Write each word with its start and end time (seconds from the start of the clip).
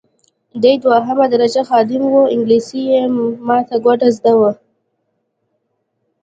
دی 0.61 0.73
دوهمه 0.83 1.25
درجه 1.33 1.61
خادم 1.69 2.03
وو 2.13 2.31
انګلیسي 2.33 2.81
یې 2.91 3.01
ماته 3.47 3.75
ګوډه 3.83 4.09
زده 4.17 4.33
وه. 4.39 4.51